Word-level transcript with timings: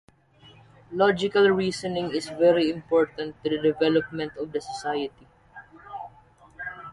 Logical 0.91 1.51
Reasoning 1.51 2.09
is 2.09 2.25
very 2.29 2.71
important 2.71 3.35
to 3.43 3.51
the 3.51 3.59
development 3.59 4.31
of 4.35 4.51
society. 4.59 5.27